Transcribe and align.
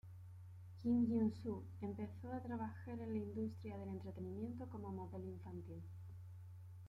Kim 0.81 1.05
Hyun-soo 1.05 1.63
empezó 1.79 2.31
a 2.33 2.41
trabajar 2.41 2.99
en 2.99 3.09
la 3.13 3.19
industria 3.19 3.77
del 3.77 3.89
entretenimiento 3.89 4.65
como 4.67 4.89
modelo 4.91 5.27
infantil. 5.27 5.79